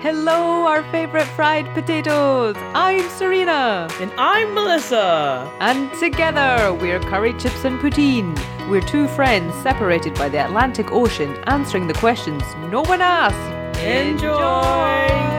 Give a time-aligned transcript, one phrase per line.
[0.00, 2.54] Hello, our favorite fried potatoes.
[2.72, 3.86] I'm Serena.
[4.00, 5.52] And I'm Melissa.
[5.60, 8.34] And together, we're Curry Chips and Poutine.
[8.70, 13.78] We're two friends separated by the Atlantic Ocean answering the questions no one asked.
[13.82, 15.29] Enjoy.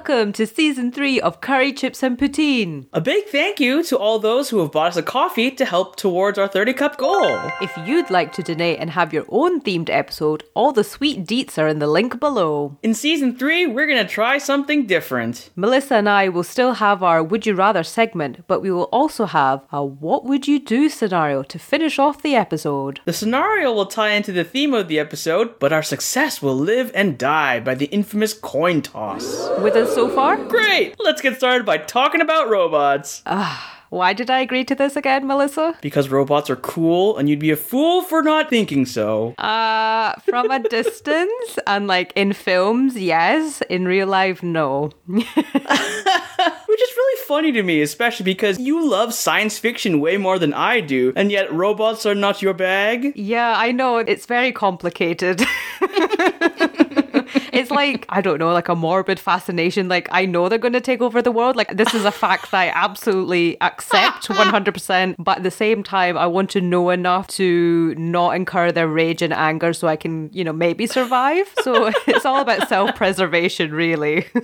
[0.00, 2.86] Welcome to season three of Curry Chips and Poutine.
[2.90, 5.96] A big thank you to all those who have bought us a coffee to help
[5.96, 7.38] towards our 30 cup goal.
[7.60, 11.58] If you'd like to donate and have your own themed episode, all the sweet deets
[11.58, 12.78] are in the link below.
[12.82, 15.50] In season three, we're gonna try something different.
[15.54, 19.26] Melissa and I will still have our Would You Rather segment, but we will also
[19.26, 23.00] have a What Would You Do scenario to finish off the episode.
[23.04, 26.90] The scenario will tie into the theme of the episode, but our success will live
[26.94, 29.50] and die by the infamous coin toss.
[29.60, 30.36] With us so far?
[30.36, 30.94] Great!
[30.98, 33.22] Let's get started by talking about robots.
[33.26, 33.76] Ah.
[33.90, 35.74] Why did I agree to this again, Melissa?
[35.82, 39.32] because robots are cool, and you'd be a fool for not thinking so.
[39.32, 43.62] Uh, from a distance and like in films, yes.
[43.62, 44.92] In real life, no.
[45.06, 50.54] Which is really funny to me, especially because you love science fiction way more than
[50.54, 53.12] I do, and yet robots are not your bag.
[53.30, 53.98] Yeah, I know.
[53.98, 55.42] It's very complicated.
[57.60, 59.88] it's like, I don't know, like a morbid fascination.
[59.88, 61.56] Like, I know they're going to take over the world.
[61.56, 65.14] Like, this is a fact that I absolutely accept 100%.
[65.18, 69.22] But at the same time, I want to know enough to not incur their rage
[69.22, 71.52] and anger so I can, you know, maybe survive.
[71.62, 74.26] So it's all about self preservation, really.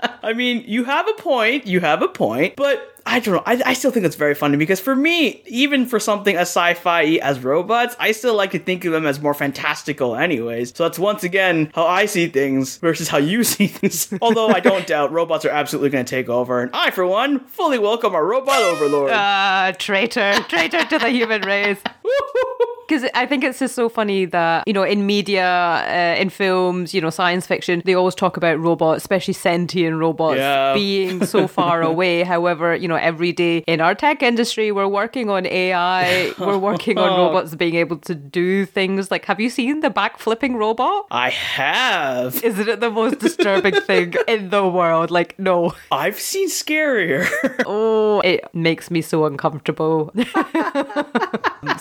[0.22, 3.42] I mean, you have a point, you have a point, but I don't know.
[3.46, 7.04] I, I still think it's very funny because for me, even for something as sci-fi
[7.22, 10.76] as robots, I still like to think of them as more fantastical, anyways.
[10.76, 14.12] So that's once again how I see things versus how you see things.
[14.20, 17.40] Although I don't doubt robots are absolutely going to take over, and I, for one,
[17.46, 19.10] fully welcome our robot overlord.
[19.12, 21.80] Ah, traitor, traitor to the human race.
[22.88, 26.94] Because I think it's just so funny that, you know, in media, uh, in films,
[26.94, 30.72] you know, science fiction, they always talk about robots, especially sentient robots, Yeah.
[30.84, 32.22] being so far away.
[32.22, 36.96] However, you know, every day in our tech industry, we're working on AI, we're working
[36.96, 41.06] on robots being able to do things like, have you seen the back flipping robot?
[41.10, 42.42] I have.
[42.42, 45.10] Isn't it the most disturbing thing in the world?
[45.10, 45.74] Like, no.
[45.92, 47.28] I've seen scarier.
[47.66, 50.10] Oh, it makes me so uncomfortable.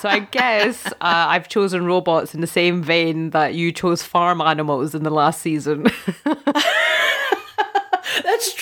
[0.01, 4.41] so I guess Uh, I've chosen robots in the same vein that you chose farm
[4.41, 5.87] animals in the last season.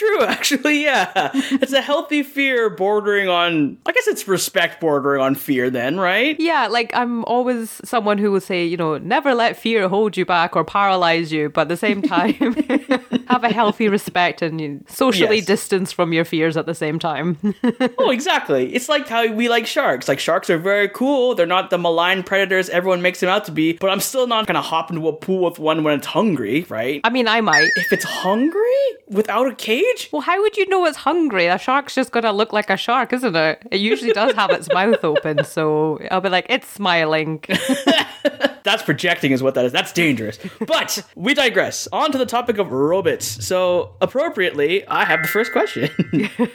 [0.05, 1.31] True, actually, yeah.
[1.65, 6.35] It's a healthy fear bordering on, I guess it's respect bordering on fear, then, right?
[6.39, 10.25] yeah, like I'm always someone who will say, you know, never let fear hold you
[10.25, 12.33] back or paralyze you, but at the same time,
[13.29, 15.45] have a healthy respect and socially Yes.
[15.45, 17.37] distance from your fears at the same time.
[17.97, 18.73] Oh, exactly.
[18.75, 20.07] It's like how we like sharks.
[20.07, 21.33] Like, sharks are very cool.
[21.35, 24.45] They're not the malign predators everyone makes them out to be, but I'm still not
[24.47, 27.01] gonna hop into a pool with one when it's hungry, right?
[27.03, 27.69] I mean, I might.
[27.77, 29.94] if it's hungry without a cage?
[30.11, 31.47] Well, how would you know it's hungry?
[31.47, 33.63] A shark's just gonna look like a shark, isn't it?
[33.71, 37.43] It usually does have its mouth open, so I'll be like, it's smiling.
[38.65, 39.71] That's projecting, is what that is.
[39.71, 40.39] That's dangerous.
[40.59, 41.87] But we digress.
[41.93, 43.45] On to the topic of robots.
[43.45, 45.89] So, appropriately, I have the first question.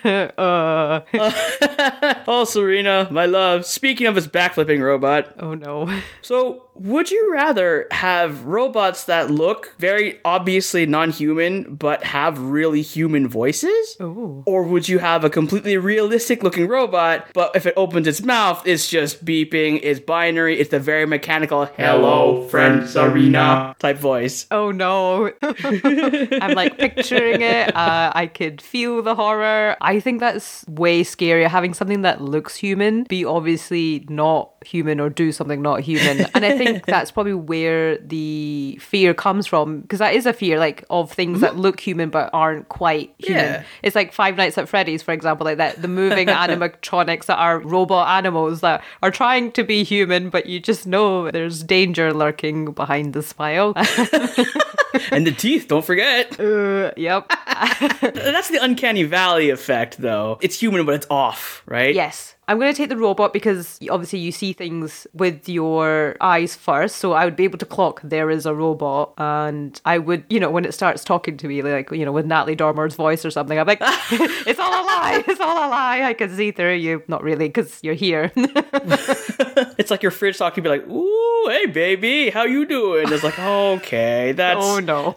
[0.37, 1.01] uh,
[2.27, 3.65] oh, Serena, my love.
[3.65, 5.89] Speaking of this backflipping robot, oh no.
[6.23, 12.83] So, would you rather have robots that look very obviously non human but have really
[12.83, 13.97] human voices?
[14.01, 14.43] Ooh.
[14.47, 18.67] Or would you have a completely realistic looking robot, but if it opens its mouth,
[18.67, 21.67] it's just beeping, it's binary, it's the very mechanical
[22.01, 24.47] hello, friend Serena type voice?
[24.51, 25.31] Oh no.
[25.43, 27.77] I'm like picturing it.
[27.77, 29.77] Uh, I could feel the horror.
[29.83, 35.11] I think that's way scarier having something that looks human be obviously not human or
[35.11, 36.27] do something not human.
[36.35, 40.59] And I think that's probably where the fear comes from because that is a fear
[40.59, 43.45] like of things that look human but aren't quite human.
[43.45, 43.65] Yeah.
[43.83, 47.59] It's like Five Nights at Freddy's, for example, like that the moving animatronics that are
[47.61, 52.73] robot animals that are trying to be human, but you just know there's danger lurking
[52.73, 53.73] behind the smile.
[55.11, 56.39] and the teeth, don't forget.
[56.39, 57.29] Uh, yep.
[58.01, 60.39] That's the uncanny valley effect, though.
[60.41, 61.95] It's human, but it's off, right?
[61.95, 62.35] yes.
[62.49, 66.97] I'm going to take the robot because obviously you see things with your eyes first.
[66.97, 69.13] So I would be able to clock there is a robot.
[69.19, 72.27] And I would, you know, when it starts talking to me, like, you know, with
[72.27, 75.23] Natalie Dormer's voice or something, I'm like, it's all a lie.
[75.29, 76.03] It's all a lie.
[76.03, 77.05] I can see through you.
[77.07, 78.33] Not really, because you're here.
[79.79, 83.39] It's like your fridge talking, be like, "Ooh, hey baby, how you doing?" It's like,
[83.39, 84.61] okay, that's.
[84.63, 85.17] oh, no.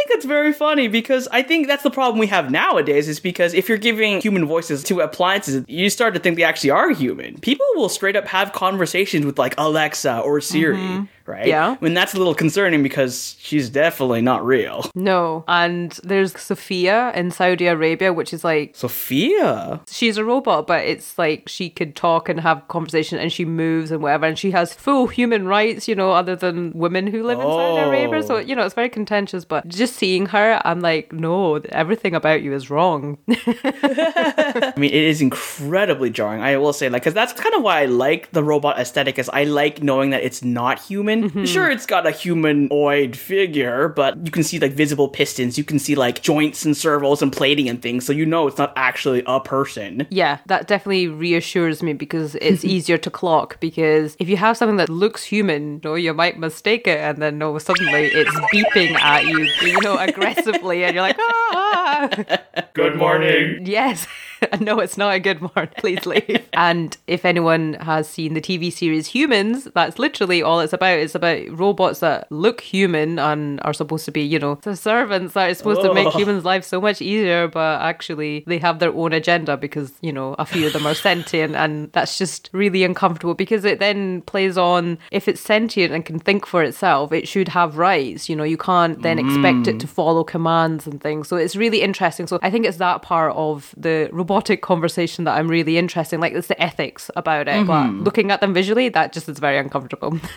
[0.00, 3.08] I think that that's very funny because I think that's the problem we have nowadays
[3.08, 6.70] is because if you're giving human voices to appliances, you start to think they actually
[6.70, 7.40] are human.
[7.40, 11.04] People will straight up have conversations with like Alexa or Siri, mm-hmm.
[11.30, 11.46] Right?
[11.46, 11.76] Yeah.
[11.80, 14.90] I mean, that's a little concerning because she's definitely not real.
[14.94, 15.44] No.
[15.48, 19.80] And there's Sophia in Saudi Arabia, which is like Sophia.
[19.88, 23.90] she's a robot, but it's like she could talk and have conversation and she moves
[23.90, 27.38] and whatever, and she has full human rights, you know, other than women who live
[27.38, 28.22] in Saudi Arabia.
[28.22, 28.38] So, Oh.
[28.38, 32.52] you know, it's very contentious, but just seeing her, I'm like, no, everything about you
[32.54, 33.18] is wrong.
[33.28, 36.42] I mean, it is incredibly jarring.
[36.42, 39.18] I will say, like, because that's kind of why I like the robot aesthetic.
[39.18, 41.19] Is I like knowing that it's not human.
[41.22, 41.44] Mm-hmm.
[41.44, 45.58] Sure, it's got a humanoid figure, but you can see like visible pistons.
[45.58, 48.58] You can see like joints and servos and plating and things, so you know it's
[48.58, 50.06] not actually a person.
[50.10, 53.58] yeah, that definitely reassures me because it's easier to clock.
[53.60, 57.38] Because if you have something that looks human, no, you might mistake it, and then
[57.38, 61.50] no, suddenly it's beeping at you, you know, aggressively, and you're like, ah.
[61.52, 62.08] ah,
[62.56, 62.62] ah.
[62.74, 63.66] Good morning.
[63.66, 64.06] Yes.
[64.60, 65.72] no, it's not a good morning.
[65.78, 66.48] Please leave.
[66.52, 70.98] and if anyone has seen the TV series Humans, that's literally all it's about.
[70.98, 75.34] It's about robots that look human and are supposed to be, you know, the servants
[75.34, 78.92] that are supposed to make humans' lives so much easier, but actually they have their
[78.92, 82.84] own agenda because, you know, a few of them are sentient and that's just really
[82.84, 87.28] uncomfortable because it then plays on if it's sentient and can think for itself, it
[87.28, 88.28] should have rights.
[88.28, 89.80] You know, you can't then expect it mm.
[89.80, 91.28] to follow commands and things.
[91.28, 92.26] So it's really interesting.
[92.26, 96.20] So I think it's that part of the robotic conversation that I'm really interested in.
[96.20, 97.66] Like it's the ethics about it.
[97.66, 98.04] But mm-hmm.
[98.04, 100.20] looking at them visually, that just is very uncomfortable.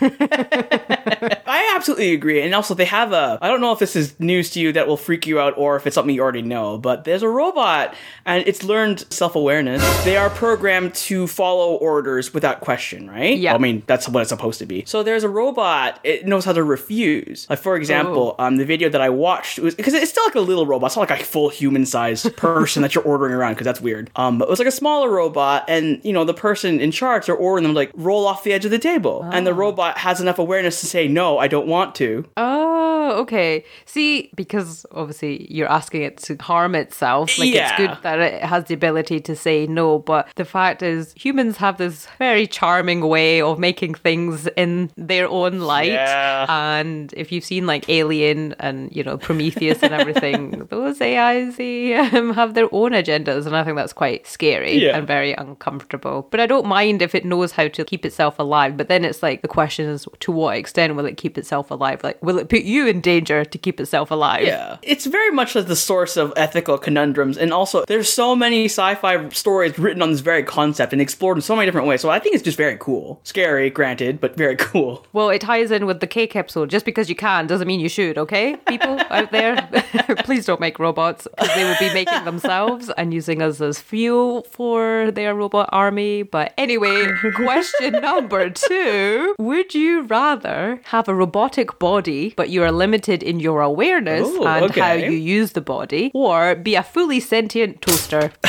[1.06, 2.40] I absolutely agree.
[2.42, 3.38] And also, they have a.
[3.40, 5.76] I don't know if this is news to you that will freak you out or
[5.76, 9.82] if it's something you already know, but there's a robot and it's learned self awareness.
[10.04, 13.36] They are programmed to follow orders without question, right?
[13.36, 13.54] Yeah.
[13.54, 14.84] I mean, that's what it's supposed to be.
[14.86, 17.46] So there's a robot, it knows how to refuse.
[17.48, 20.40] Like, for example, um, the video that I watched was because it's still like a
[20.40, 20.88] little robot.
[20.88, 24.10] It's not like a full human sized person that you're ordering around because that's weird.
[24.16, 27.26] Um, but it was like a smaller robot, and you know, the person in charge,
[27.26, 29.22] they're ordering them like roll off the edge of the table.
[29.32, 32.24] And the robot has enough awareness to say, no, I don't want to.
[32.36, 33.64] Oh, okay.
[33.84, 37.38] See, because obviously you're asking it to harm itself.
[37.38, 37.68] Like Yeah.
[37.68, 41.56] it's good that it has the ability to say no, but the fact is humans
[41.58, 45.92] have this very charming way of making things in their own light.
[45.92, 46.46] Yeah.
[46.78, 51.94] And if you've seen like Alien and, you know, Prometheus and everything, those AIs they
[51.94, 54.96] um, have their own agendas and I think that's quite scary Yeah.
[54.96, 56.28] and very uncomfortable.
[56.30, 59.22] But I don't mind if it knows how to keep itself alive, but then it's
[59.22, 62.02] like the question is to what extent will it keep itself alive?
[62.04, 64.46] Like will it put you in danger to keep itself alive?
[64.46, 64.76] Yeah.
[64.82, 67.38] It's very much like the source of ethical conundrums.
[67.38, 71.38] And also, there's so many sci fi stories written on this very concept and explored
[71.38, 72.00] in so many different ways.
[72.00, 73.20] So I think it's just very cool.
[73.24, 75.06] Scary, granted, but very cool.
[75.12, 76.70] Well, it ties in with the cake episode.
[76.70, 78.56] Just because you can doesn't mean you should, okay?
[78.68, 79.68] People out there,
[80.24, 84.42] please don't make robots because they will be making themselves and using us as fuel
[84.50, 86.22] for their robot army.
[86.22, 92.72] But anyway, question number two Would you rather have a robotic body, but you are
[92.72, 97.20] limited in your awareness Ooh, and how you use the body, or be a fully
[97.20, 98.32] sentient toaster?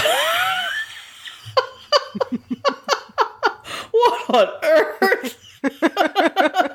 [3.91, 5.37] What on earth?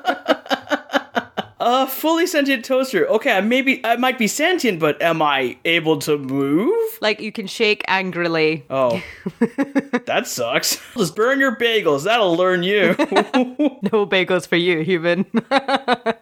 [1.63, 3.07] A fully sentient toaster.
[3.07, 6.75] Okay, maybe I might be sentient, but am I able to move?
[7.01, 8.63] like you can shake angrily.
[8.69, 9.01] Oh,
[10.05, 10.81] that sucks.
[10.95, 12.03] Just burn your bagels.
[12.05, 12.95] That'll learn you.
[13.91, 15.25] No bagels for you, human.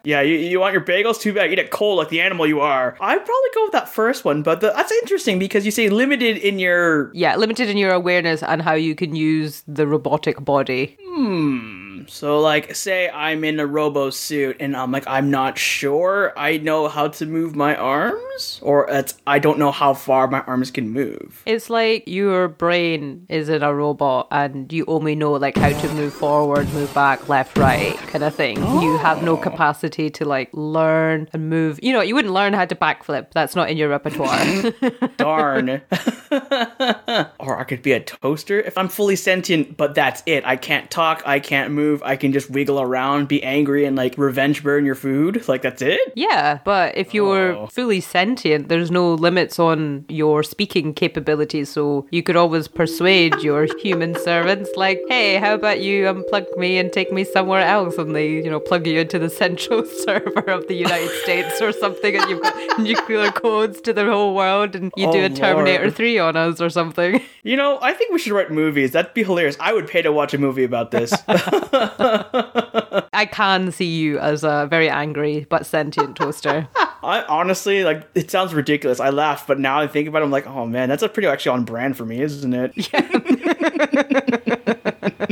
[0.02, 1.20] Yeah, you, you want your bagels?
[1.20, 1.52] Too bad.
[1.52, 2.96] Eat it cold like the animal you are.
[3.00, 6.38] I'd probably go with that first one, but the, that's interesting because you say limited
[6.38, 7.10] in your.
[7.14, 10.96] Yeah, limited in your awareness and how you can use the robotic body.
[11.04, 11.79] Hmm.
[12.10, 16.56] So, like, say I'm in a robo suit and I'm like, I'm not sure I
[16.56, 20.72] know how to move my arms, or it's, I don't know how far my arms
[20.72, 21.42] can move.
[21.46, 25.94] It's like your brain is in a robot and you only know like how to
[25.94, 28.56] move forward, move back, left, right kind of thing.
[28.56, 29.40] You have no oh.
[29.40, 31.78] capacity to like learn and move.
[31.80, 33.30] You know, you wouldn't learn how to backflip.
[33.32, 34.44] That's not in your repertoire.
[35.16, 35.68] Darn.
[37.38, 40.44] or I could be a toaster if I'm fully sentient, but that's it.
[40.44, 44.16] I can't talk, I can't move, I can just wiggle around, be angry, and like
[44.18, 45.46] revenge burn your food.
[45.48, 46.00] Like, that's it?
[46.14, 47.66] yeah, but if you're Oh.
[47.66, 51.68] fully sentient, there's no limits on your speaking capabilities.
[51.70, 56.78] So you could always persuade your human servants, like, hey, how about you unplug me
[56.78, 57.98] and take me somewhere else?
[57.98, 61.72] And they, you know, plug you into the central server of the United States or
[61.72, 65.28] something, and you've got nuclear codes to the whole world, and you do Oh, a
[65.28, 65.94] Terminator Lord.
[65.96, 67.20] 3 on us or something.
[67.42, 68.92] You know, I think we should write movies.
[68.92, 69.56] That'd be hilarious.
[69.60, 71.10] I would pay to watch a movie about this.
[73.12, 76.68] I can see you as a very angry but sentient toaster.
[77.02, 79.00] I honestly like it sounds ridiculous.
[79.00, 81.28] I laugh, but now I think about it, I'm like, oh man, that's a pretty
[81.28, 82.74] actually on brand for me, isn't it?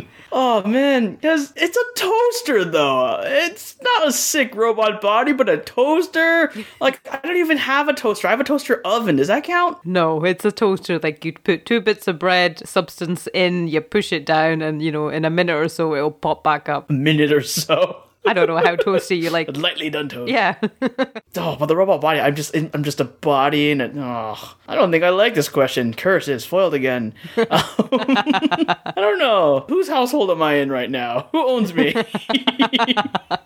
[0.38, 3.21] oh man, because it's a toaster though.
[3.25, 6.52] It's not a sick robot body, but a toaster.
[6.80, 8.28] Like I don't even have a toaster.
[8.28, 9.16] I have a toaster oven.
[9.16, 9.85] Does that count?
[9.85, 11.00] No, it's a toaster.
[11.00, 14.92] Like you put two bits of bread substance in, you push it down, and you
[14.92, 16.88] know, in a minute or so, it'll pop back up.
[16.88, 18.04] A minute or so.
[18.26, 19.48] I don't know how toasty you like.
[19.56, 20.30] Lightly done toast.
[20.30, 20.56] Yeah.
[21.40, 24.75] Oh, but the robot body, I'm just, I'm just a body, and it, oh, I
[24.75, 25.94] don't think I like this question.
[25.94, 27.14] Curse is foiled again.
[27.37, 31.28] Um, I don't know whose household am I in right now.
[31.30, 31.94] Who owns me?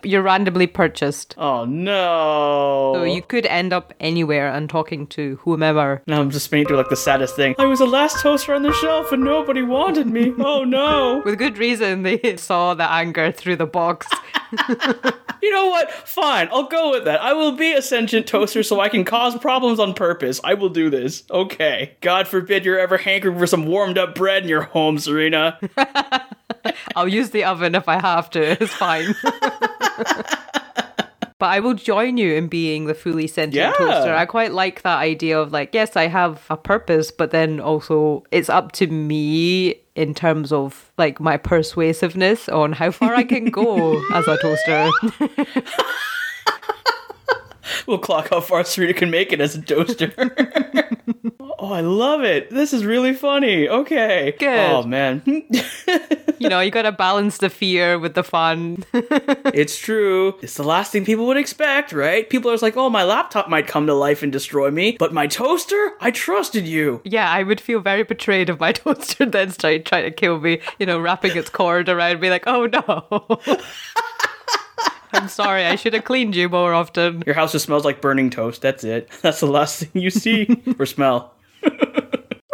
[0.01, 1.35] You're randomly purchased.
[1.37, 2.93] oh no.
[2.95, 6.01] So you could end up anywhere and talking to whomever.
[6.07, 7.53] Now I'm just spinning through like the saddest thing.
[7.59, 10.33] I was the last toaster on the shelf, and nobody wanted me.
[10.39, 11.21] Oh no.
[11.23, 14.07] With good reason, they saw the anger through the box.
[15.43, 15.91] You know what?
[15.91, 17.21] Fine, I'll go with that.
[17.21, 20.39] I will be a sentient toaster so I can cause problems on purpose.
[20.41, 21.23] I will do this.
[21.29, 21.97] Okay.
[21.99, 25.59] God forbid you're ever hankering for some warmed up bread in your home, Serena.
[26.95, 28.63] I'll use the oven if I have to.
[28.63, 29.13] It's fine.
[31.43, 33.73] But I will join you in being the fully sentient Yeah.
[33.73, 34.13] toaster.
[34.15, 38.23] I quite like that idea of like, yes, I have a purpose, but then also
[38.31, 43.47] it's up to me in terms of like my persuasiveness on how far I can
[43.51, 44.89] go as a toaster.
[47.87, 50.13] We'll clock how far Serena can make it as a toaster.
[51.59, 52.49] oh, I love it.
[52.49, 53.67] This is really funny.
[53.67, 54.33] Okay.
[54.33, 54.69] Oh, Good.
[54.71, 55.21] Oh, man.
[56.39, 58.83] you know, you gotta balance the fear with the fun.
[58.93, 60.35] it's true.
[60.41, 62.29] It's the last thing people would expect, right?
[62.29, 65.13] People are just like, oh, my laptop might come to life and destroy me, but
[65.13, 65.93] my toaster?
[65.99, 67.01] I trusted you.
[67.03, 70.59] yeah, I would feel very betrayed if my toaster then started trying to kill me,
[70.79, 73.39] you know, wrapping its cord around me like, oh no.
[75.13, 77.23] I'm sorry, I should have cleaned you more often.
[77.25, 78.61] Your house just smells like burning toast.
[78.61, 79.09] That's it.
[79.21, 80.47] That's the last thing you see
[80.79, 81.32] or smell.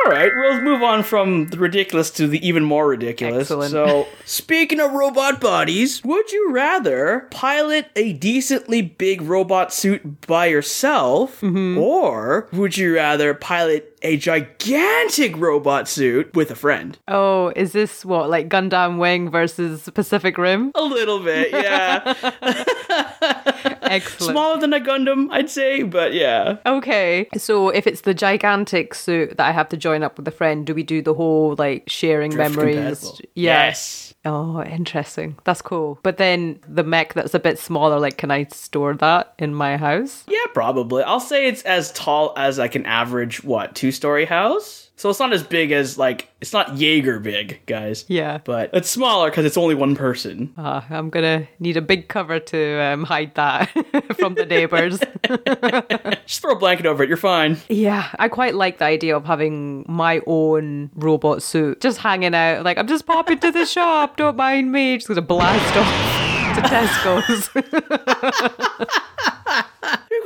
[0.06, 3.42] All right, we'll move on from the ridiculous to the even more ridiculous.
[3.42, 3.72] Excellent.
[3.72, 10.46] So, speaking of robot bodies, would you rather pilot a decently big robot suit by
[10.46, 11.78] yourself, mm-hmm.
[11.78, 16.98] or would you rather pilot a gigantic robot suit with a friend?
[17.08, 20.72] Oh, is this what, like Gundam Wing versus Pacific Rim?
[20.76, 22.14] A little bit, yeah.
[23.90, 24.34] Excellent.
[24.34, 26.58] Smaller than a Gundam, I'd say, but yeah.
[26.66, 30.32] Okay, so if it's the gigantic suit that I have to join up with a
[30.32, 33.22] friend, do we do the whole like sharing Drift memories?
[33.36, 33.68] Yeah.
[33.68, 34.14] Yes.
[34.26, 35.38] Oh, interesting.
[35.46, 35.98] That's cool.
[36.04, 39.78] But then the mech that's a bit smaller, like, can I store that in my
[39.78, 40.26] house?
[40.28, 41.04] Yeah, probably.
[41.04, 44.89] I'll say it's as tall as like an average what two story house.
[45.00, 48.04] So it's not as big as like it's not Jaeger big, guys.
[48.10, 48.40] Yeah.
[48.44, 50.54] But it's smaller because it's only one person.
[50.58, 53.70] Uh, I'm gonna need a big cover to um, hide that
[54.20, 55.00] from the neighbors.
[56.26, 57.08] Just throw a blanket over it.
[57.08, 57.56] You're fine.
[57.70, 62.66] yeah, I quite like the idea of having my own robot suit just hanging out.
[62.66, 64.98] Like, I'm just popping to the shop, don't mind me.
[64.98, 67.50] Just gonna blast off to Tesco's.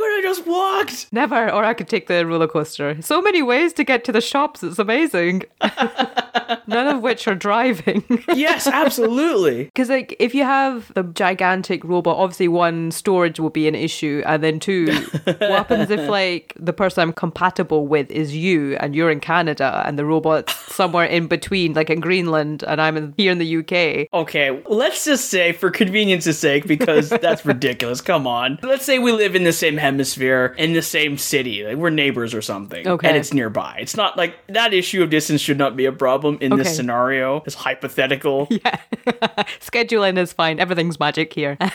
[0.03, 1.07] Could have just walked.
[1.13, 3.01] Never, or I could take the roller coaster.
[3.01, 5.43] So many ways to get to the shops, it's amazing.
[6.67, 8.03] None of which are driving.
[8.33, 9.65] Yes, absolutely.
[9.65, 14.23] Because, like, if you have the gigantic robot, obviously one storage will be an issue,
[14.25, 14.87] and then two,
[15.23, 19.83] what happens if like the person I'm compatible with is you, and you're in Canada,
[19.85, 23.57] and the robot's somewhere in between, like in Greenland, and I'm in, here in the
[23.57, 24.07] UK?
[24.13, 28.01] Okay, let's just say for convenience's sake, because that's ridiculous.
[28.01, 28.57] Come on.
[28.63, 32.33] Let's say we live in the same hemisphere in the same city, like we're neighbors
[32.33, 33.07] or something, Okay.
[33.07, 33.77] and it's nearby.
[33.79, 36.63] It's not like that issue of distance should not be a problem in Okay.
[36.63, 37.43] this scenario.
[37.45, 38.47] It's hypothetical.
[38.63, 38.77] Yeah,
[39.59, 40.59] scheduling is fine.
[40.59, 41.57] Everything's magic here.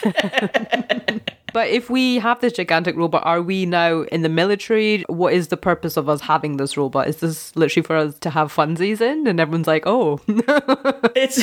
[1.55, 5.03] But if we have this gigantic robot, are we now in the military?
[5.09, 7.09] What is the purpose of us having this robot?
[7.09, 9.27] Is this literally for us to have funsies in?
[9.27, 10.21] And everyone's like, oh,
[11.17, 11.43] It's.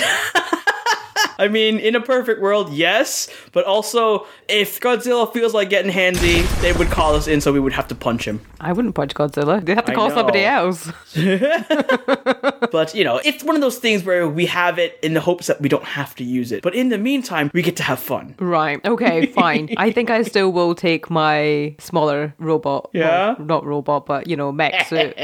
[1.39, 6.43] I mean, in a perfect world, yes, but also if Godzilla feels like getting handsy,
[6.61, 8.41] they would call us in, so we would have to punch him.
[8.59, 9.63] I wouldn't punch Godzilla.
[9.63, 10.91] They'd have to I call somebody else.
[12.71, 15.47] But you know, it's one of those things where we have it in the hopes
[15.47, 16.61] that we don't have to use it.
[16.61, 18.35] But in the meantime, we get to have fun.
[18.39, 18.83] Right.
[18.85, 19.69] Okay, fine.
[19.77, 22.89] I think I still will take my smaller robot.
[22.93, 23.35] Yeah?
[23.37, 25.15] Well, not robot, but, you know, mech suit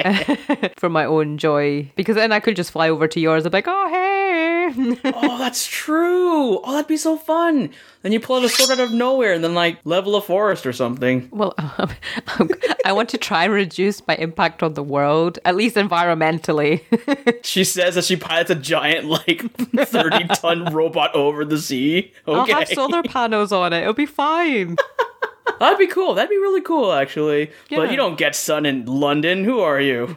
[0.78, 1.92] for my own joy.
[1.96, 5.02] Because then I could just fly over to yours and be like, oh, hey.
[5.14, 6.01] oh, that's true.
[6.04, 7.70] Oh, that'd be so fun.
[8.02, 10.66] Then you pull out a sword out of nowhere and then like level a forest
[10.66, 11.30] or something.
[11.32, 12.50] Well, um,
[12.86, 16.82] I want to try and reduce my impact on the world, at least environmentally.
[17.44, 19.44] She says that she pilots a giant like
[19.76, 22.14] 30 ton robot over the sea.
[22.28, 22.54] Okay.
[22.54, 23.82] I'll have solar panels on it.
[23.82, 24.78] It'll be fine.
[25.60, 26.14] That'd be cool.
[26.14, 27.52] That'd be really cool, actually.
[27.70, 27.80] Yeah.
[27.80, 29.44] But you don't get sun in London.
[29.44, 30.16] Who are you?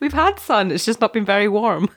[0.00, 1.88] We've had sun, it's just not been very warm.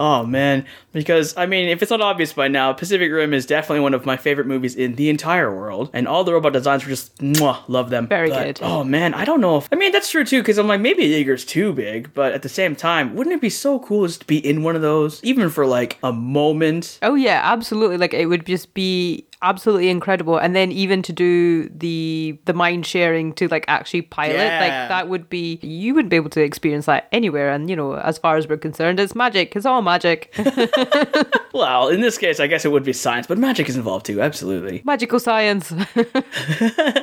[0.00, 3.80] Oh man, because I mean, if it's not obvious by now, Pacific Rim is definitely
[3.80, 6.88] one of my favorite movies in the entire world, and all the robot designs were
[6.88, 8.08] just mwah, love them.
[8.08, 8.60] Very But, good.
[8.62, 11.04] Oh man, I don't know if I mean that's true too, because I'm like maybe
[11.04, 14.26] Jaeger's too big, but at the same time, wouldn't it be so cool just to
[14.26, 16.98] be in one of those, even for like a moment?
[17.02, 17.98] Oh yeah, absolutely.
[17.98, 20.36] Like it would just be absolutely incredible.
[20.38, 24.60] And then even to do the the mind sharing to like actually pilot, Yeah.
[24.60, 27.50] like that would be you wouldn't be able to experience that anywhere.
[27.50, 29.54] And you know, as far as we're concerned, it's magic.
[29.56, 30.34] It's all magic.
[31.52, 34.20] Well, in this case, I guess it would be science, but magic is involved too.
[34.20, 34.82] Absolutely.
[34.90, 35.72] Magical science.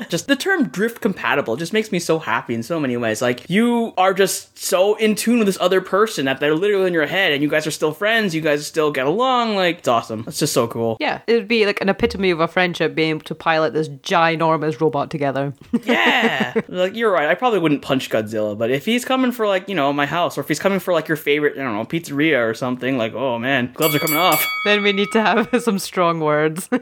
[0.10, 3.22] just the term drift compatible just makes me so happy in so many ways.
[3.22, 6.94] Like you are just so in tune with this other person that they're literally in
[6.94, 9.56] your head and you guys are still friends, you guys still get along.
[9.56, 10.24] Like it's awesome.
[10.28, 10.98] It's just so cool.
[11.00, 13.90] yeah, it would be like an epitome of a friendship being able to pilot this
[13.90, 15.54] ginormous robot together.
[15.88, 16.60] Yeah.
[16.68, 17.30] like you're right.
[17.30, 20.38] I probably wouldn't punch Godzilla, but if he's coming for like, you know, my house
[20.38, 23.14] or if he's coming for like your favorite, I don't know, pizzeria or something, like,
[23.14, 24.37] oh man, gloves are coming off.
[24.66, 26.70] Then we need to have some strong words.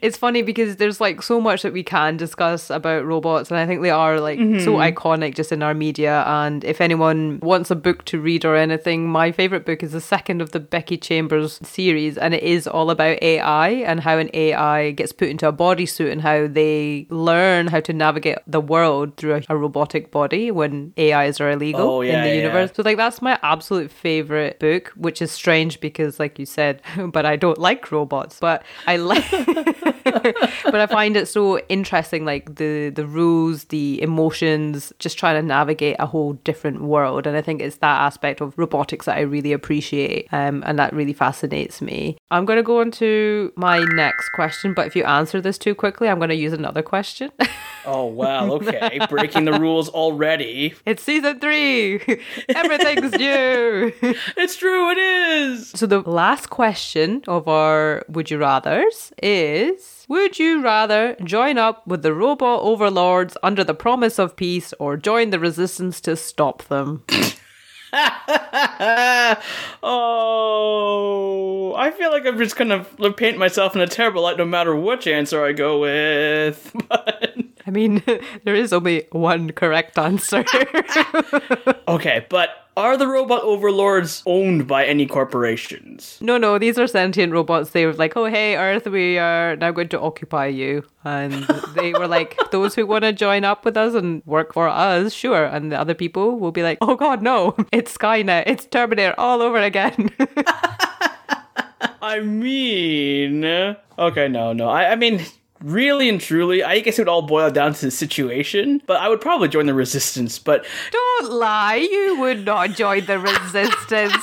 [0.00, 3.66] it's funny because there's like so much that we can discuss about robots, and I
[3.66, 4.96] think they are like so mm-hmm.
[4.98, 6.24] iconic just in our media.
[6.26, 10.00] And if anyone wants a book to read or anything, my favorite book is the
[10.00, 14.30] second of the Becky Chambers series, and it is all about AI and how an
[14.34, 19.16] AI gets put into a bodysuit and how they learn how to navigate the world
[19.16, 22.42] through a, robotic body when AIs are illegal Oh, yeah, in the yeah.
[22.42, 22.70] universe.
[22.74, 26.80] So like that's my absolute favorite book, which is strange because like you said,
[27.16, 28.38] but I don't like robots.
[28.40, 29.28] But I like
[30.74, 35.46] but I find it so interesting like the the rules, the emotions, just trying to
[35.56, 37.26] navigate a whole different world.
[37.26, 40.28] And I think it's that aspect of robotics that I really appreciate.
[40.32, 42.16] Um and that really fascinates me.
[42.30, 46.06] I'm gonna go on to my next question, but if you answer this too quickly,
[46.08, 47.30] I'm gonna use another question.
[47.84, 49.00] Oh wow, okay.
[49.10, 50.72] Breaking the rules already.
[50.86, 51.94] it's season three.
[52.60, 53.92] Everything's new.
[54.42, 55.31] It's true, it is.
[55.74, 61.86] So the last question of our would you rather's is would you rather join up
[61.86, 66.64] with the robot overlords under the promise of peace or join the resistance to stop
[66.64, 67.04] them?
[69.82, 72.84] oh, I feel like I'm just gonna
[73.16, 76.74] paint myself in a terrible light no matter which answer I go with.
[76.88, 78.02] But I mean,
[78.44, 80.44] there is only one correct answer.
[81.88, 86.18] okay, but are the robot overlords owned by any corporations?
[86.20, 87.70] no, no, these are sentient robots.
[87.70, 90.84] They were like, oh, hey, Earth, we are now going to occupy you.
[91.04, 91.32] And
[91.74, 95.12] they were like, those who want to join up with us and work for us,
[95.12, 95.44] sure.
[95.44, 99.42] And the other people will be like, oh, God, no, it's Skynet, it's Terminator all
[99.42, 100.10] over again.
[102.00, 103.44] I mean,
[103.98, 104.68] okay, no, no.
[104.68, 105.20] I, I mean,
[105.62, 108.82] really and truly, I guess it would all boil down to the situation.
[108.86, 110.38] But I would probably join the resistance.
[110.38, 114.14] But Don't lie, you would not join the resistance.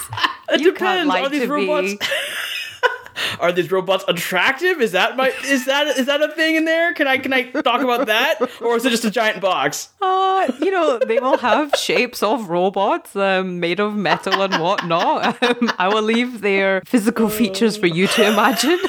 [0.49, 1.15] it you can't depends.
[1.15, 1.93] Are these robots?
[3.41, 4.79] Are these robots attractive?
[4.81, 6.93] Is that my is that is that a thing in there?
[6.93, 9.89] Can I can I talk about that, or is it just a giant box?
[10.01, 15.37] Uh, you know, they will have shapes of robots um, made of metal and whatnot.
[15.49, 18.79] Um, I will leave their physical features for you to imagine.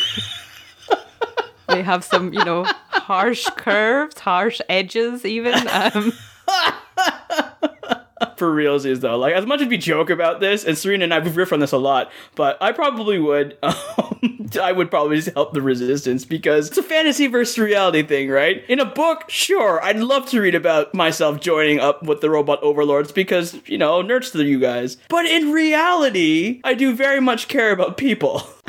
[1.70, 5.54] They have some, you know, harsh curves, harsh edges, even.
[5.68, 6.12] Um,
[8.36, 11.18] For realsies though, like as much as we joke about this, and Serena and I
[11.20, 15.30] we've riffed on this a lot, but I probably would, um, I would probably just
[15.34, 18.62] help the resistance because it's a fantasy versus reality thing, right?
[18.68, 22.62] In a book, sure, I'd love to read about myself joining up with the robot
[22.62, 27.48] overlords because you know nerds to you guys, but in reality, I do very much
[27.48, 28.42] care about people.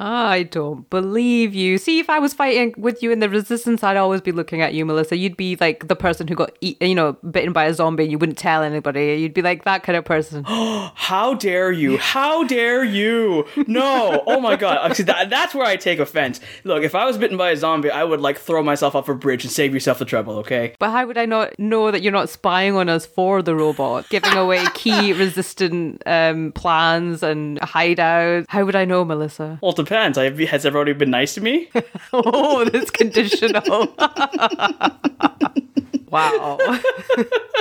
[0.00, 1.76] I don't believe you.
[1.76, 4.72] See, if I was fighting with you in the resistance, I'd always be looking at
[4.72, 5.14] you, Melissa.
[5.14, 8.04] You'd be like the person who got, eat, you know, bitten by a zombie.
[8.04, 9.16] and You wouldn't tell anybody.
[9.16, 10.44] You'd be like that kind of person.
[10.46, 11.98] How dare you?
[11.98, 13.46] How dare you?
[13.66, 14.22] No.
[14.26, 14.78] Oh my god.
[14.90, 16.40] Actually, that, that's where I take offense.
[16.64, 19.14] Look, if I was bitten by a zombie, I would like throw myself off a
[19.14, 20.74] bridge and save yourself the trouble, okay?
[20.78, 24.08] But how would I not know that you're not spying on us for the robot,
[24.08, 28.46] giving away key resistant um, plans and hideouts?
[28.48, 29.58] How would I know, Melissa?
[29.62, 30.16] Well, depends.
[30.16, 31.68] Have, has everybody been nice to me?
[32.12, 33.94] Oh, this conditional.
[36.10, 36.58] wow.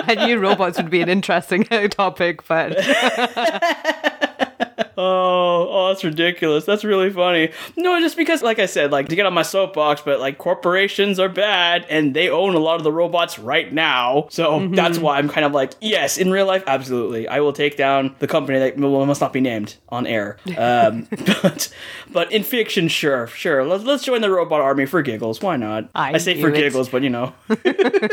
[0.08, 2.76] I knew robots would be an interesting topic, but
[4.98, 6.66] Oh, oh, that's ridiculous.
[6.66, 7.52] That's really funny.
[7.78, 11.20] No, just because, like I said, like to get on my soapbox, but like corporations
[11.20, 14.28] are bad and they own a lot of the robots right now.
[14.30, 17.78] So that's why I'm kind of like, yes, in real life, absolutely, I will take
[17.78, 20.38] down the company that well, must not be named on air.
[20.58, 21.08] Um,
[21.42, 21.74] but
[22.12, 23.66] but in fiction, sure, sure.
[23.66, 25.42] Let's let's join the robot army for giggles.
[25.42, 25.90] Why not?
[25.96, 26.56] I say for it.
[26.56, 27.34] giggles, but you know.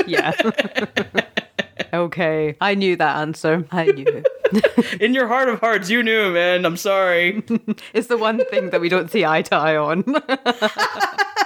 [0.07, 0.33] Yeah.
[1.92, 2.57] okay.
[2.61, 3.66] I knew that answer.
[3.72, 4.26] I knew it.
[5.01, 6.65] in your heart of hearts, you knew, man.
[6.65, 7.43] I'm sorry.
[7.95, 10.05] It's the one thing that we don't see eye to eye on.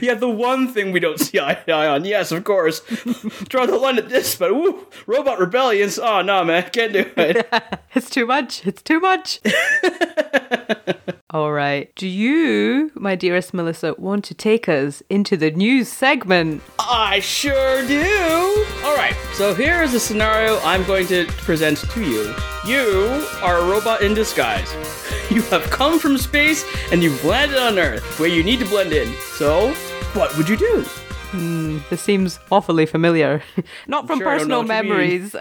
[0.00, 2.04] Yeah, the one thing we don't see eye to eye on.
[2.04, 2.80] Yes, of course.
[3.48, 5.98] Draw the line at this, but woo, robot rebellions.
[5.98, 7.48] Ah, oh no, man, can't do it.
[7.94, 8.66] it's too much.
[8.66, 9.40] It's too much.
[11.30, 11.94] All right.
[11.94, 16.62] Do you, my dearest Melissa, want to take us into the news segment?
[16.78, 18.66] I sure do.
[18.84, 22.34] All right, so here is a scenario I'm going to present to you.
[22.66, 24.74] You are a robot in disguise.
[25.30, 28.94] You have come from space and you've landed on Earth, where you need to blend
[28.94, 29.12] in.
[29.36, 29.74] So,
[30.14, 30.86] what would you do?
[31.32, 33.42] This seems awfully familiar.
[33.86, 35.30] Not from sure I don't know personal what you mean.
[35.32, 35.36] memories.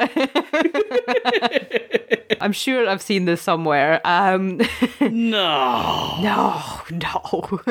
[2.42, 4.02] I'm sure I've seen this somewhere.
[4.06, 4.60] Um,
[5.02, 6.18] No.
[6.22, 7.62] no, no.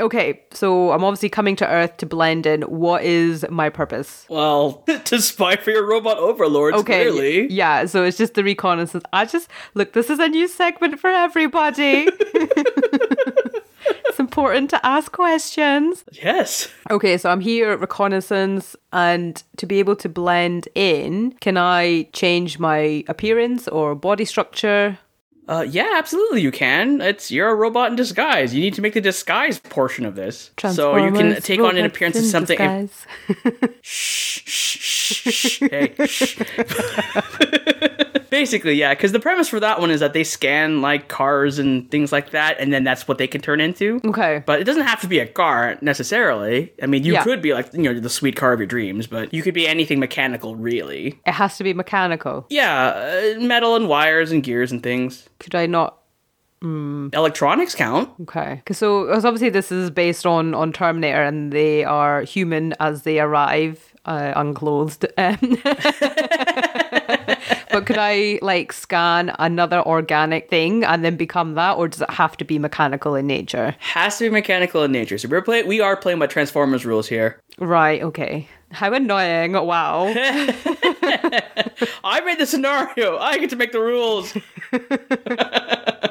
[0.00, 2.62] okay, so I'm obviously coming to Earth to blend in.
[2.62, 4.24] What is my purpose?
[4.28, 7.04] Well, to spy for your robot overlords, Okay.
[7.10, 7.52] clearly.
[7.52, 9.04] Yeah, so it's just the reconnaissance.
[9.12, 12.08] I just look, this is a new segment for everybody.
[14.36, 16.04] Important to ask questions.
[16.12, 16.68] Yes.
[16.90, 22.02] Okay, so I'm here at reconnaissance, and to be able to blend in, can I
[22.12, 24.98] change my appearance or body structure?
[25.48, 27.00] Uh, yeah, absolutely, you can.
[27.00, 28.52] It's you're a robot in disguise.
[28.52, 31.86] You need to make the disguise portion of this, so you can take on an
[31.86, 32.58] appearance of something.
[33.82, 35.58] Shh, shh, shh, shh.
[35.60, 36.38] Hey, shh.
[38.36, 41.90] Basically, yeah, because the premise for that one is that they scan like cars and
[41.90, 43.98] things like that, and then that's what they can turn into.
[44.04, 44.42] Okay.
[44.44, 46.72] But it doesn't have to be a car necessarily.
[46.82, 47.24] I mean, you Yeah.
[47.24, 49.66] could be like, you know, the sweet car of your dreams, but you could be
[49.66, 51.18] anything mechanical, really.
[51.26, 52.44] It has to be mechanical.
[52.50, 52.88] Yeah,
[53.36, 55.28] uh, metal and wires and gears and things.
[55.38, 55.96] Could I not?
[56.62, 58.08] Electronics count.
[58.22, 58.60] Okay.
[58.66, 63.02] 'Cause so 'cause obviously this is based on on Terminator, and they are human as
[63.02, 65.06] they arrive, uh, unclothed.
[65.16, 65.38] Um,
[67.76, 72.08] but could I like scan another organic thing and then become that, or does it
[72.08, 73.76] have to be mechanical in nature?
[73.80, 75.18] Has to be mechanical in nature.
[75.18, 75.66] So we're playing.
[75.66, 77.38] We are playing by Transformers rules here.
[77.58, 78.02] Right.
[78.02, 78.48] Okay.
[78.72, 79.52] How annoying!
[79.52, 80.06] Wow.
[82.02, 83.18] I made the scenario.
[83.18, 84.34] I get to make the rules.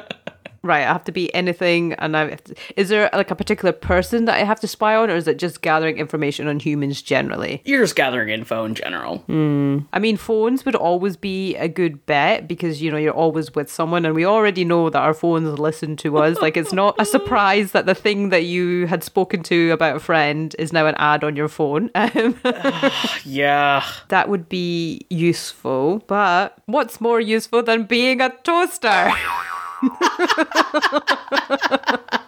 [0.66, 0.82] right.
[0.82, 2.30] I have to be anything, and I.
[2.34, 5.26] To, is there like a particular person that I have to spy on, or is
[5.28, 7.62] it just gathering information on humans generally?
[7.64, 9.24] You're just gathering info in general.
[9.28, 13.70] I mean, phones would always be a good bet because you know you're always with
[13.70, 16.38] someone, and we already know that our phones listen to us.
[16.42, 20.00] like it's not a surprise that the thing that you had spoken to about a
[20.00, 21.90] friend is now an ad on your phone.
[22.16, 22.38] Um,
[23.24, 23.84] Yeah.
[24.08, 29.10] that would be useful, but what's more useful than being a toaster?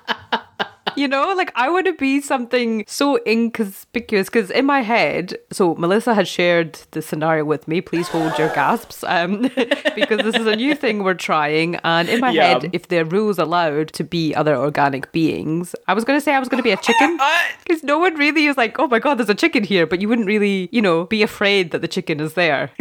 [0.99, 5.77] You know, like I want to be something so inconspicuous because in my head, so
[5.77, 7.81] Melissa had shared the scenario with me.
[7.81, 9.43] Please hold your gasps, um,
[9.95, 11.77] because this is a new thing we're trying.
[11.85, 16.03] And in my head, if the rules allowed to be other organic beings, I was
[16.03, 17.17] going to say I was going to be a chicken
[17.65, 20.09] because no one really is like, oh my god, there's a chicken here, but you
[20.09, 22.73] wouldn't really, you know, be afraid that the chicken is there.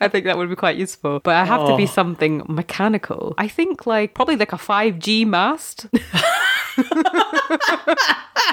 [0.00, 1.20] I think that would be quite useful.
[1.20, 1.86] But I have to be Oh.
[1.86, 3.34] something mechanical.
[3.38, 5.86] I think like probably like a 5G mast.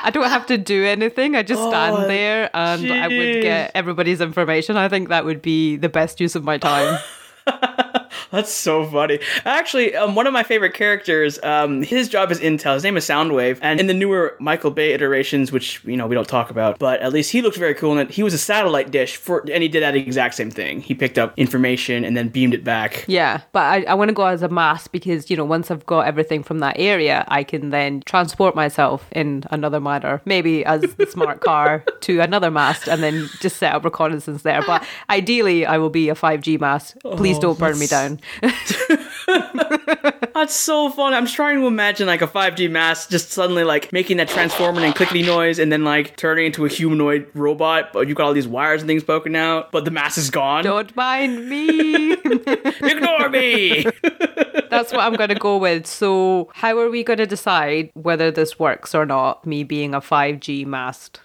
[0.03, 1.35] I don't have to do anything.
[1.35, 4.77] I just stand Oh, there and I would get everybody's information.
[4.77, 6.99] I think that would be the best use of my time.
[8.31, 9.19] That's so funny.
[9.45, 12.73] Actually, um, one of my favorite characters, um, his job is Intel.
[12.73, 16.15] His name is Soundwave, and in the newer Michael Bay iterations, which you know we
[16.15, 18.11] don't talk about, but at least he looks very cool in it.
[18.11, 20.81] He was a satellite dish for, and he did that exact same thing.
[20.81, 23.05] He picked up information and then beamed it back.
[23.07, 25.85] Yeah, but I, I want to go as a mass because, you know, once I've
[25.85, 30.81] got everything from that area, I can then transport myself in another manner, maybe as
[30.81, 34.61] the smart car to another mast and then just set up reconnaissance there.
[34.65, 36.97] But ideally, I will be a 5G mast.
[37.01, 38.97] Please don't burn me down person
[40.33, 41.13] That's so fun.
[41.13, 44.95] I'm trying to imagine like a 5G mast just suddenly like making that transforming and
[44.95, 48.47] clickety noise and then like turning into a humanoid robot, but you've got all these
[48.47, 50.63] wires and things poking out, but the mask is gone.
[50.63, 52.13] don't mind me.
[52.13, 53.85] Ignore me!
[54.69, 55.87] That's what I'm going to go with.
[55.87, 59.45] So, how are we going to decide whether this works or not?
[59.45, 61.21] Me being a 5G mast.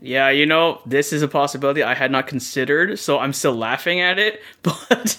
[0.00, 4.00] yeah, you know, this is a possibility I had not considered, so I'm still laughing
[4.00, 5.18] at it, but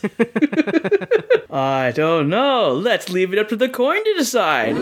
[1.52, 2.72] I don't know.
[2.74, 4.76] Let's leave it up to the coin to decide.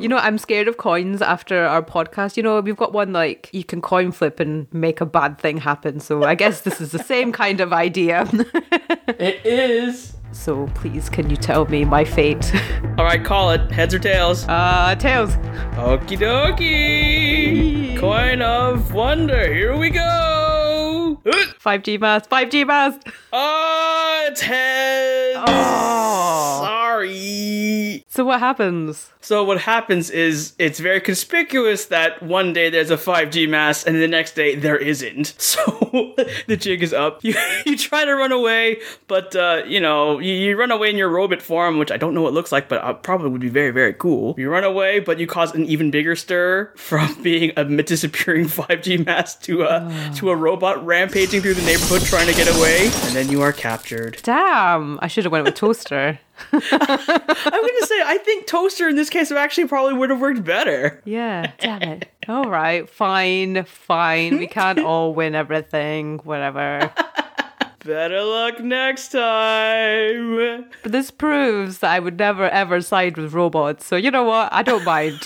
[0.00, 2.36] You know, I'm scared of coins after our podcast.
[2.36, 5.56] You know, we've got one like you can coin flip and make a bad thing
[5.58, 5.98] happen.
[6.00, 8.28] So I guess this is the same kind of idea.
[9.06, 10.14] It is.
[10.32, 12.50] so please, can you tell me my fate?
[12.98, 13.70] All right, call it.
[13.70, 14.46] Heads or tails?
[14.48, 15.36] Uh, tails.
[15.76, 17.98] Okie dokie.
[17.98, 19.52] Coin of wonder.
[19.52, 21.20] Here we go.
[21.26, 22.28] Uh, 5G mast.
[22.28, 23.00] 5G mast.
[23.32, 25.38] Oh, it's heads.
[25.48, 26.60] Oh.
[26.62, 28.04] Sorry.
[28.06, 29.10] So what happens?
[29.20, 33.96] So what happens is it's very conspicuous that one day there's a 5G mast and
[33.96, 35.34] the next day there isn't.
[35.54, 36.14] So
[36.48, 37.22] the jig is up.
[37.22, 37.34] You
[37.66, 41.08] you try to run away, but uh, you know you, you run away in your
[41.08, 43.48] robot form, which I don't know what it looks like, but uh, probably would be
[43.48, 44.34] very very cool.
[44.36, 49.06] You run away, but you cause an even bigger stir from being a disappearing 5G
[49.06, 53.14] mast to a to a robot rampaging through the neighborhood trying to get away, and
[53.14, 54.18] then you are captured.
[54.22, 56.18] Damn, I should have went with toaster.
[56.52, 61.00] I'm gonna say I think toaster in this case actually probably would have worked better.
[61.04, 62.08] Yeah, damn it.
[62.28, 64.38] All right, fine, fine.
[64.38, 66.92] We can't all win everything, whatever.
[67.84, 70.66] Better luck next time.
[70.82, 73.86] But this proves that I would never ever side with robots.
[73.86, 74.52] So you know what?
[74.52, 75.20] I don't mind.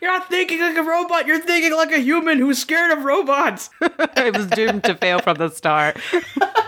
[0.00, 3.70] You're not thinking like a robot, you're thinking like a human who's scared of robots.
[4.16, 5.98] I was doomed to fail from the start.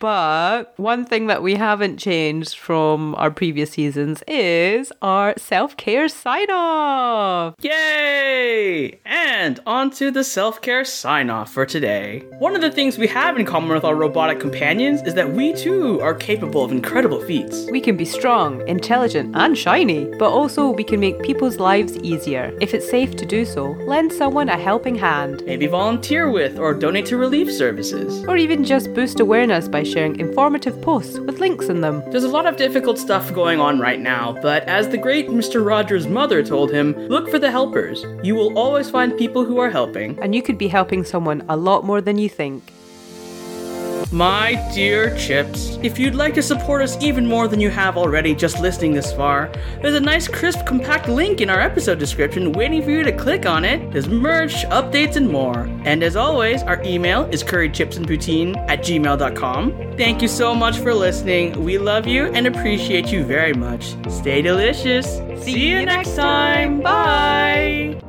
[0.00, 6.08] But one thing that we haven't changed from our previous seasons is our self care
[6.08, 7.54] sign off.
[7.60, 8.98] Yay!
[9.04, 12.24] And on to the self care sign off for today.
[12.38, 15.52] One of the things we have in common with our robotic companions is that we
[15.52, 17.66] too are capable of incredible feats.
[17.70, 22.56] We can be strong, intelligent, and shiny, but also we can make people's lives easier.
[22.62, 26.72] If it's safe to do so, lend someone a helping hand, Maybe volunteer with or
[26.72, 28.24] donate to relief services.
[28.26, 32.02] or even just boost awareness by sharing informative posts with links in them.
[32.10, 35.64] There's a lot of difficult stuff going on right now, but as the great Mr.
[35.64, 38.04] Rogers' mother told him, look for the helpers.
[38.22, 40.18] You will always find people who are helping.
[40.20, 42.72] And you could be helping someone a lot more than you think.
[44.12, 48.34] My dear Chips, if you'd like to support us even more than you have already
[48.34, 52.82] just listening this far, there's a nice crisp compact link in our episode description waiting
[52.82, 53.92] for you to click on it.
[53.92, 55.68] There's merch, updates, and more.
[55.84, 59.94] And as always, our email is currychipsandpoutine at gmail.com.
[59.96, 61.62] Thank you so much for listening.
[61.64, 63.94] We love you and appreciate you very much.
[64.10, 65.18] Stay delicious.
[65.44, 66.80] See, you next time.
[66.80, 68.00] Bye.